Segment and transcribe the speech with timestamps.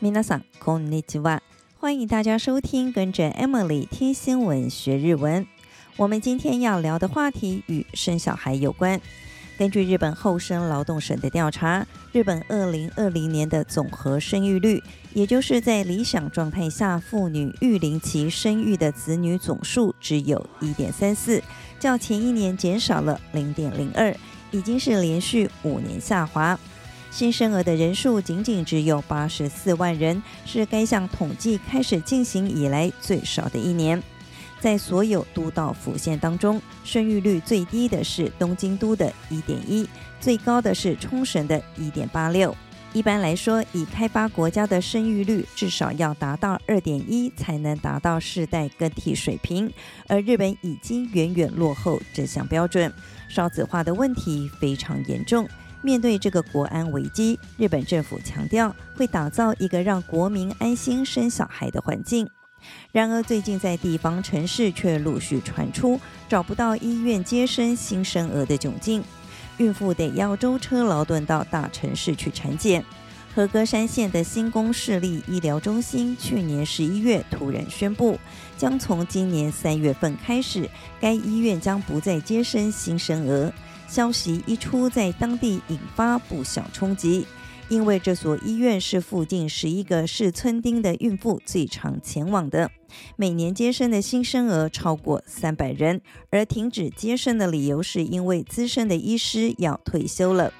[0.00, 1.40] 皆さんこんにちは。
[1.78, 5.46] 欢迎大家收听，跟着 Emily 听新闻学日文。
[5.96, 9.00] 我们今天要聊的话题与生小孩有关。
[9.56, 14.82] 根据日本厚生劳动省的调查，日本二零二零年的总和生育率，
[15.12, 21.40] 也就是在理想状态下妇女育龄期生育的子女总数，只有一点三四，
[21.78, 24.12] 较前一年减少了零点零二，
[24.50, 26.58] 已经是连续五年下滑。
[27.11, 34.01] 新生儿的人数仅仅只有八十四万人，是该项统计开始进行以来最少的一年。
[34.59, 39.87] 在所有都道府县当中，生育率最低的是东京都的一点一，
[40.19, 42.55] 最高的是冲绳的一点八六。
[42.91, 49.71] 一般来说，以开发国家的生育率至少要达到二点一，才能达到世代更替水平，
[50.07, 52.91] 而日本已经远远落后这项标准，
[53.29, 55.47] 少子化的问题非常严重。
[55.81, 62.29] 面对这个国安危机，日本政府强调会打造一个让国民安心生小孩的环境。
[62.91, 69.01] 然而，最近在地方城市却陆续传出找不到医院接生新生儿的窘境，
[69.57, 72.83] 孕妇得要舟车劳顿到大城市去产检。
[73.33, 78.19] 和歌山县的新宫市立医疗中心去年十一月突然宣布，
[78.57, 83.53] 将从今年三月份开始，该医院将不再接生新生儿。
[83.89, 87.25] 消息一出，在当地引发不小冲击，
[87.69, 92.69] 因为这所医院是附近十一个市村町的孕妇最常前往的，
[93.15, 100.53] 每年接生的新生儿超过三百人，而停止接生的理由是因为资深的医师要退休了。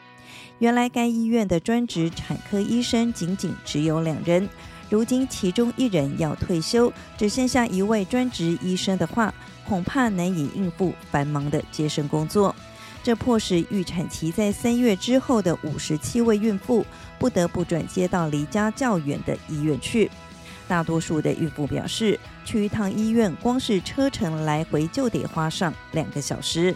[0.57, 4.49] 原来该医院的专职产科医生仅仅只有两人，
[4.89, 9.31] 如今其中一人要退休，只剩下一位专职医生的话，
[9.67, 12.53] 恐怕难以应付繁忙的接生工作。
[13.09, 16.85] 这迫使预产期在三月之后的五十七位孕妇
[17.17, 20.11] 不得不转接到离家较远的医院去。
[20.67, 26.75] 大多数的孕妇表示，去一趟医院光是车程来回就得花上两个小时。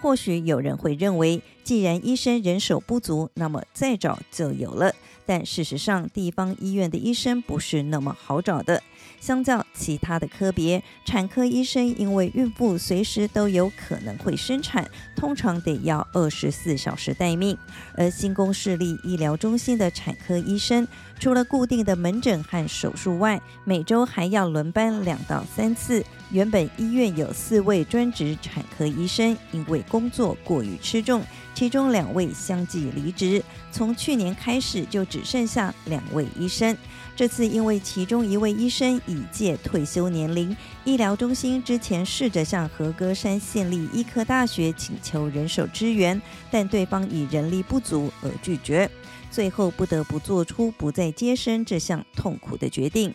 [0.00, 4.92] 或许有人会认为，既然医生人手不足，那么再找就有了。
[5.28, 8.82] 但事实上，地方医院的医生不是那么好找的。
[9.20, 17.58] 相较其他的科别，产科医生因为孕妇随时都有可能会生产，通常得要二十四小时待命。
[17.94, 26.04] 而新宫市立医疗中心的产科医生，除了固定的门诊和手术外，每周还要轮班两到三次。
[26.30, 31.22] 原本医院有四位专职产科医生，因为工作过于吃重，
[31.54, 33.42] 其中两位相继离职，
[33.72, 36.76] 从去年开始就只剩下两位医生。
[37.16, 46.20] 这次因为其中一位医生已届退休年龄，医疗中心之前试着向和歌山县立医科大学请求人手支援，
[46.50, 48.88] 但对方以人力不足而拒绝，
[49.30, 53.14] 最后不得不做出不再接生这项痛苦的决定。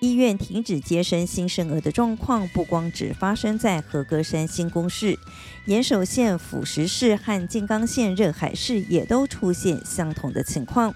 [0.00, 5.18] 医院停止接生新生儿的状况不光只发生在和歌山新宫市，
[5.66, 10.94] 岩手县釜石市和静冈县热海市也都出现相同的情况。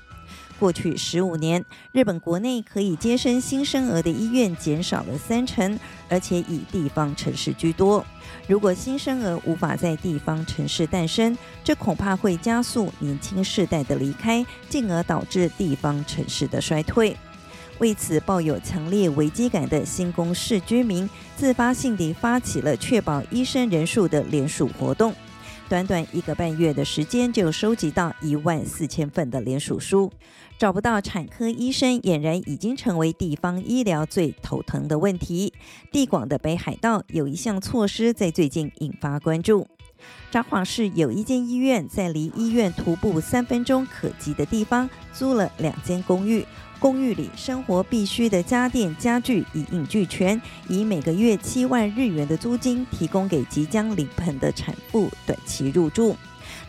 [0.59, 8.05] 过去十五年，日本国内可以接生新生儿的医院减少了三成，而且以地方城市居多。
[8.47, 17.17] 如果新生儿无法在地方城市诞生，这恐怕会加速年轻世代的离开，进而导致地方城市的衰退。
[17.79, 25.15] 为此，抱有强烈危机感的新宫市居民自发性地发起了确保医生人数的联署活动，
[25.69, 30.11] 短短一个半月的时间就收集到一万四千份的联署书。
[30.57, 35.53] 找不到产科医生，俨然已经成为地方医疗最头疼的问题。
[35.93, 39.69] 地广的北海道有一项措施在最近引发关注。
[40.31, 46.47] 札幌市有一间医院在离医院徒步三分钟可及的地方租了两间公寓。
[46.81, 56.17] 公寓里生活必需的家电家具一应俱全，以每个月七万日元的租金提供给即将临盆的产妇短期入住。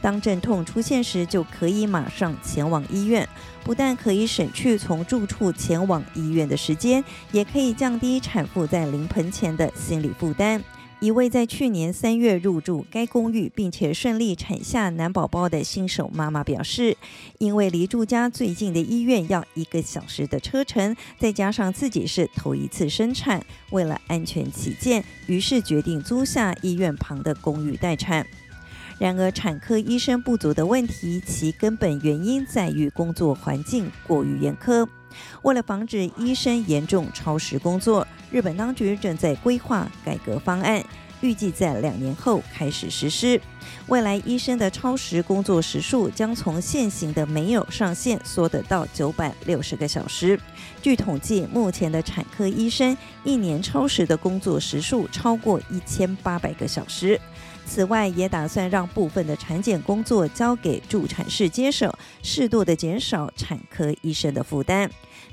[0.01, 3.27] 当阵痛出现时，就可以马上前往医院，
[3.63, 10.61] 不但可以省去从住处前往医院的时间，也可以降低产妇在临盆前的心理负担。
[11.01, 16.97] 一位在去年三月入住该公寓，并且顺利产下男宝宝的新手妈妈表示，
[17.37, 23.41] 因为离住家最近的医院要一个小时的车程，再加上自己是头一次生产，
[23.71, 28.27] 为了安全起见，于是决定租下医院旁的公寓待产。
[28.99, 34.85] 然而，产科医生不足的问题，其根本原因在于工作环境过于严苛。
[35.43, 40.83] 为了防止医生严重超时工作，日本当局正在规划改革方案，
[41.21, 43.39] 预计在两年后开始实施。
[43.87, 50.39] 未来医生的超时工作时数将从现行的没有上限缩得到九百六十个小时。
[50.81, 57.19] 据统计，目前的产科医生一年超时的工作时数超过一千八百个小时。
[57.65, 61.93] 此外，也打算让部分的产检工作交给助产士接手，
[62.23, 64.89] 适度的减少产科医生的负担。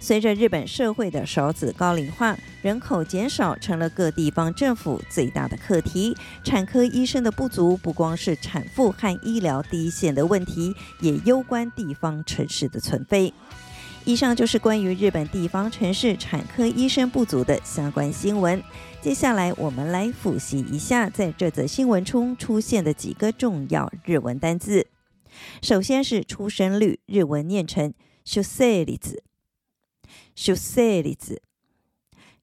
[0.06, 6.16] 随着日本社会的少子高龄化，人口减少成了各地方政府最大的课题。
[6.44, 13.34] 产科医生的不足不光是产妇和医疗第一线的问题，也攸关地方城市的存废。
[14.04, 18.62] 以上就是关于日本地方城市产科医生不足的相关新闻。
[19.02, 24.86] 接下来，我们来复习一下在这则新闻中出现的几个重要日文单字。
[25.60, 27.92] 首先是出生率，日文念成
[28.24, 28.96] “出生率”。
[30.35, 31.41] 出生率，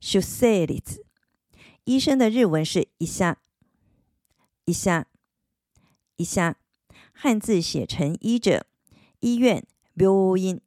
[0.00, 0.82] 出生率。
[1.84, 3.36] 医生的日文是“医者”，“
[4.66, 5.06] 医者”，“
[6.16, 6.56] 医者”。
[7.12, 8.66] 汉字写成“医者”，
[9.20, 10.60] 医院、病院。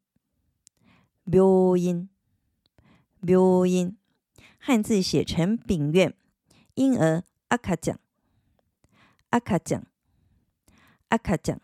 [1.23, 2.09] 病院，
[3.21, 3.95] 病院，
[4.57, 6.17] 汉字写成病院。
[6.73, 7.99] 婴儿赤ちゃん，
[9.29, 9.85] 赤ちゃん，
[11.09, 11.61] 赤ちゃん。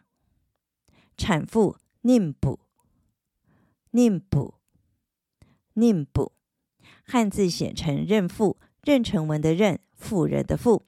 [1.17, 2.59] 产妇妊妇，
[3.91, 4.53] 妊妇，
[5.75, 6.31] 妊妇。
[7.03, 10.85] 汉字写成妊妇，妊娠纹的妊，妇人的妇。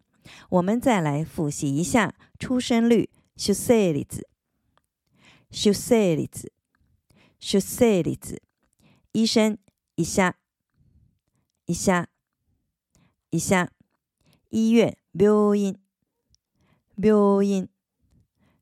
[0.49, 4.05] 我们再来复习一下出生率：出生率，
[5.49, 6.29] 出生率，
[7.39, 8.41] 出生率。
[9.11, 9.57] 医生，
[9.95, 10.35] 医者，
[11.65, 12.07] 医者，
[13.31, 13.69] 医者。
[14.49, 15.77] 医院，病院，
[16.95, 17.69] 病院，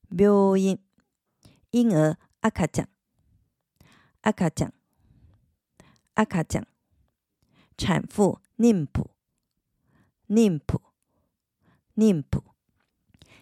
[0.09, 0.79] 病院。
[1.71, 2.87] 婴儿，赤ちゃん，
[4.21, 4.71] 赤ちゃん，
[6.15, 6.67] 赤ちゃん。
[7.77, 9.11] 产妇，妊妇，
[10.27, 10.81] 妊妇，
[11.95, 12.43] 妊妇。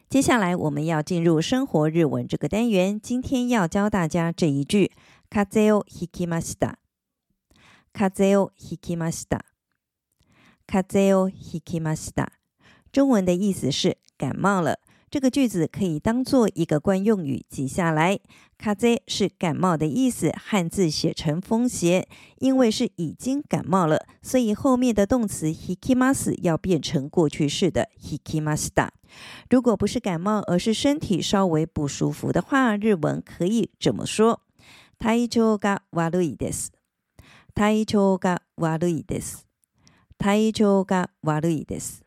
[0.10, 4.92] 接下来我们要进入生活日文这个单元，今天要教大家这一句：
[5.30, 6.78] 风邪をひきました。
[7.94, 9.46] 风邪をひきました。
[10.68, 12.34] 风邪をひきました。
[12.92, 14.80] 中文的意思是感冒了。
[15.10, 18.20] 这个句子可以当做一个惯用语记下来。
[18.58, 22.08] 风邪是感冒的意思，汉字写成风邪。
[22.40, 28.90] 因为是已经感冒了，所以后面的动词ひきます要变成过去式的ひきました。
[29.50, 34.42] 如果不是感冒，而是身体稍微不舒服的话，日文可以这么说：
[35.00, 36.72] 体调が悪いです。
[37.54, 39.46] 体调が悪いです。
[40.18, 42.04] 体调が悪いです。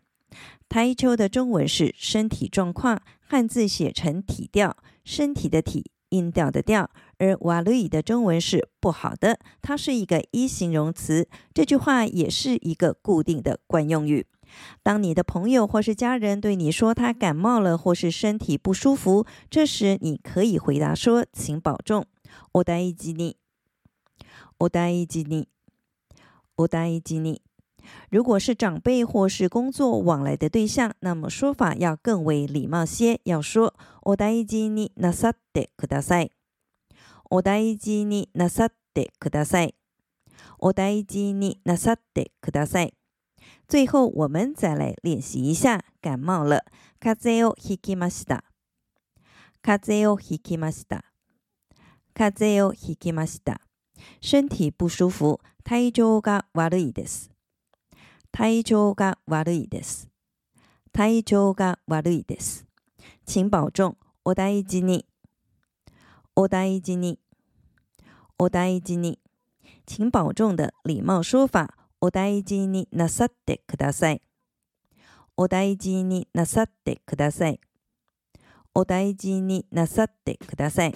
[0.72, 6.90] 体调的中文是身体状况，汉字写成体调，身体的体，音调的调。
[7.18, 11.28] 而悪い的中文是不好的，它是一个一形容词。
[11.52, 14.26] 这句话也是一个固定的惯用语。
[14.82, 22.06] 当你的朋友或是家人对你说他感冒了或是身体不舒服，这时你可以回答说：“请保重。”
[22.52, 23.34] お大事に。
[24.58, 25.46] お大事に，
[26.56, 27.40] お大事に。
[28.10, 36.30] 如果是长辈或是工作往来的对象，那么说法要更为礼貌些，要说お大事になさってください。
[37.30, 39.74] お大事になさってください。
[40.58, 42.94] お大事になさってください。
[43.68, 46.64] 最后，我们再来练习一下感冒了。
[47.00, 48.44] 风邪をひきました。
[49.62, 51.04] 风邪をひきました。
[52.14, 53.60] 风邪をひきました。
[54.22, 57.30] 身体不舒服，体调が悪いです。
[58.35, 60.09] 体调が悪いです。
[60.91, 62.65] 体调が悪いです。
[63.27, 65.05] 请保重，お大事に。
[66.35, 67.19] お大事に。
[68.39, 69.19] お大事に。
[69.85, 71.67] 请保重的礼貌说法，
[72.01, 74.21] お大事になさってください。
[75.37, 77.59] お大事になさってください。
[78.73, 80.95] お大事になさってください。